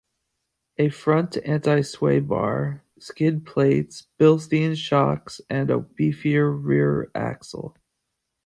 A 0.79 0.89
front 0.89 1.37
anti-sway 1.45 2.21
bar, 2.21 2.81
skid 2.97 3.45
plates, 3.45 4.07
Bilstein 4.19 4.75
shocks, 4.75 5.41
and 5.47 5.69
a 5.69 5.77
beefier 5.77 6.49
rear 6.51 7.11
axle. 7.13 7.77